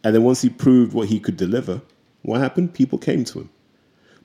[0.09, 1.83] And then once he proved what he could deliver,
[2.23, 2.73] what happened?
[2.73, 3.51] People came to him.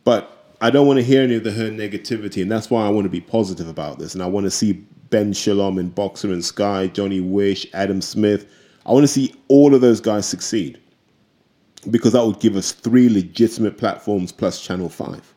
[0.05, 2.89] But I don't want to hear any of the her negativity, and that's why I
[2.89, 4.13] want to be positive about this.
[4.13, 8.49] And I want to see Ben Shalom and Boxxer and Sky, Johnny Wish, Adam Smith.
[8.85, 10.79] I want to see all of those guys succeed
[11.91, 15.33] because that would give us three legitimate platforms plus Channel 5.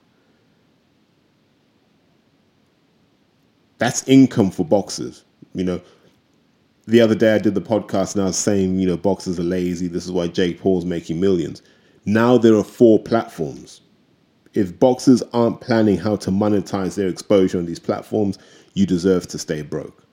[3.78, 5.24] That's income for boxers.
[5.54, 5.80] You know,
[6.86, 9.44] the other day I did the podcast and I was saying, you know, boxers are
[9.44, 9.88] lazy.
[9.88, 11.62] This is why Jake Paul's making millions.
[12.04, 13.80] Now there are four platforms.
[14.54, 18.38] If boxers aren't planning how to monetize their exposure on these platforms,
[18.74, 20.04] you deserve to stay broke.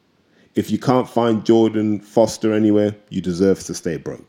[0.56, 4.28] If you can't find Jordan Foster anywhere, you deserve to stay broke.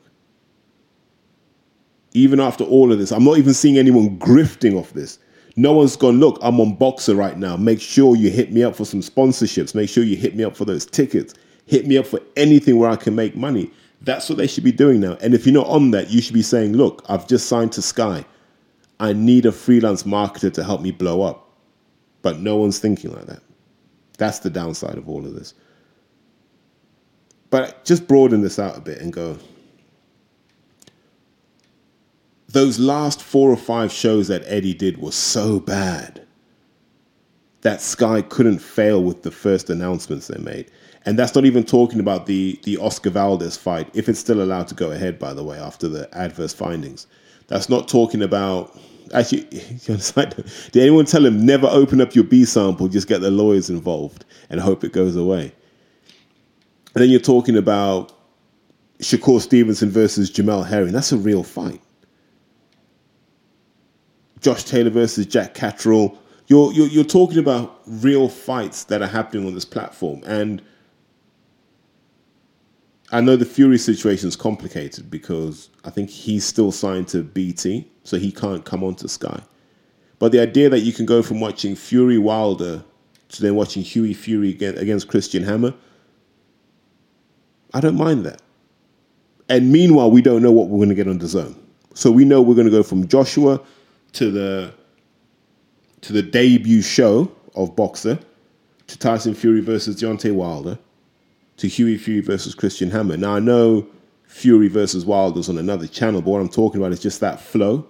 [2.12, 5.18] Even after all of this, I'm not even seeing anyone grifting off this.
[5.56, 7.56] No one's gone, look, I'm on Boxxer right now.
[7.56, 9.74] Make sure you hit me up for some sponsorships.
[9.74, 11.34] Make sure you hit me up for those tickets.
[11.66, 13.70] Hit me up for anything where I can make money.
[14.02, 15.16] That's what they should be doing now.
[15.22, 17.82] And if you're not on that, you should be saying, look, I've just signed to
[17.82, 18.24] Sky.
[19.00, 21.48] I need a freelance marketer to help me blow up.
[22.22, 23.42] But no one's thinking like that.
[24.18, 25.54] That's the downside of all of this.
[27.50, 29.38] But just broaden this out a bit and go,
[32.48, 36.24] those last four or five shows that Eddie did were so bad
[37.62, 40.70] that Sky couldn't fail with the first announcements they made.
[41.06, 44.68] And that's not even talking about the the Oscar Valdez fight, if it's still allowed
[44.68, 47.06] to go ahead, by the way, after the adverse findings.
[47.48, 48.78] That's not talking about
[49.12, 49.42] actually.
[49.86, 52.88] Did anyone tell him never open up your B sample?
[52.88, 55.52] Just get the lawyers involved and hope it goes away.
[56.94, 58.12] And then you're talking about
[59.00, 60.92] Shakur Stevenson versus Jamel Herring.
[60.92, 61.80] That's a real fight.
[64.40, 66.16] Josh Taylor versus Jack Catterall.
[66.46, 70.22] You're, you're, you're talking about real fights that are happening on this platform.
[70.26, 70.62] And
[73.14, 77.88] I know the Fury situation is complicated because I think he's still signed to BT,
[78.02, 79.40] so he can't come onto Sky.
[80.18, 82.82] But the idea that you can go from watching Fury Wilder
[83.28, 85.74] to then watching Hughie Fury against Christian Hammer,
[87.72, 88.42] I don't mind that.
[89.48, 91.54] And meanwhile, we don't know what we're going to get on DAZN.
[91.94, 93.60] So we know we're going to go from Joshua
[94.14, 94.74] to the
[96.00, 98.20] to the debut show of Boxxer,
[98.88, 100.80] to Tyson Fury versus Deontay Wilder,
[101.56, 103.16] to Hughie Fury versus Christian Hammer.
[103.16, 103.86] Now I know
[104.26, 107.86] Fury versus Wilder's on another channel, but what I'm talking about is just that flow.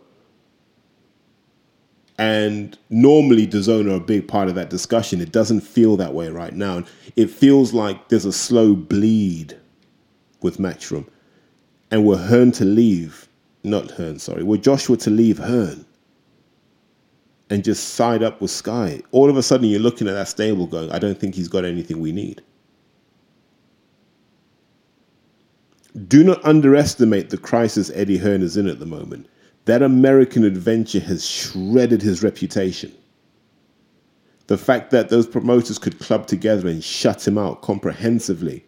[2.18, 5.20] And normally DAZN are a big part of that discussion.
[5.20, 6.84] It doesn't feel that way right now.
[7.16, 9.58] It feels like there's a slow bleed
[10.42, 11.08] with Matchroom.
[11.90, 13.28] And we're Hearn to leave,
[13.64, 15.84] not Hearn, sorry, we're Joshua to leave Hearn
[17.50, 19.00] and just side up with Sky.
[19.10, 21.64] All of a sudden you're looking at that stable going, I don't think he's got
[21.64, 22.42] anything we need.
[26.08, 29.28] Do not underestimate the crisis Eddie Hearn is in at the moment.
[29.66, 32.92] That American adventure has shredded his reputation.
[34.48, 38.64] The fact that those promoters could club together and shut him out comprehensively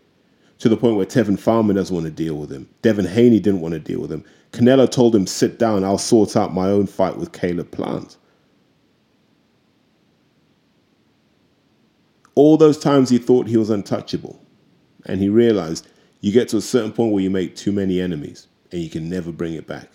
[0.58, 2.68] to the point where Tevin Farmer doesn't want to deal with him.
[2.80, 4.24] Devin Haney didn't want to deal with him.
[4.52, 8.16] Canelo told him, sit down, I'll sort out my own fight with Caleb Plant.
[12.34, 14.40] All those times he thought he was untouchable.
[15.04, 15.86] And he realized
[16.26, 19.08] you get to a certain point where you make too many enemies and you can
[19.08, 19.88] never bring it back.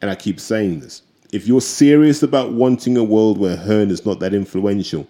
[0.00, 1.02] And I keep saying this.
[1.30, 5.06] If you're serious about wanting a world where Hearn is not that influential,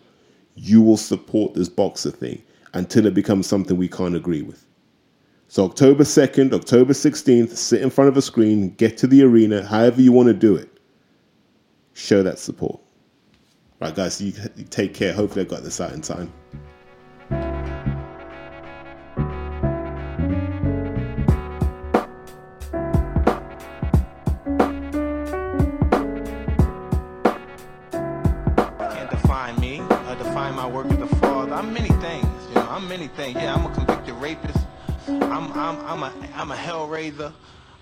[0.57, 2.43] you will support this Boxxer thing
[2.73, 4.67] until it becomes something we can't agree with.
[5.47, 9.65] So October 2nd, October 16th, sit in front of a screen, get to the arena,
[9.65, 10.81] however you want to do it.
[11.95, 12.81] Show that support.
[13.81, 14.33] Right, guys, you
[14.71, 15.13] take care.
[15.13, 16.33] Hopefully, I got this out in time.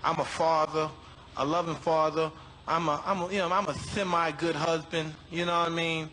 [0.05, 0.89] I'm a father,
[1.35, 2.31] a loving father.
[2.67, 5.13] I'm a I'm a, you know I'm a semi good husband.
[5.31, 6.09] You know what I mean?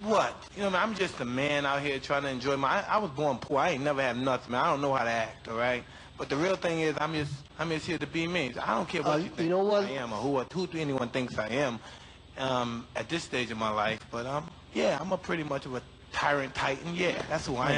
[0.00, 0.34] What?
[0.56, 0.90] You know, what I mean?
[0.90, 2.68] I'm just a man out here trying to enjoy my.
[2.68, 3.58] I, I was born poor.
[3.58, 4.64] I ain't never had nothing, man.
[4.64, 5.48] I don't know how to act.
[5.48, 5.84] All right.
[6.16, 8.52] But the real thing is, I'm just I'm just here to be me.
[8.60, 9.84] I don't care what Uh, you you know what?
[9.84, 11.78] I am or who who anyone thinks I am
[12.38, 14.00] um, at this stage of my life.
[14.10, 15.82] But um, yeah, I'm a pretty much of a
[16.12, 16.94] tyrant titan.
[16.94, 17.76] Yeah, that's who I am.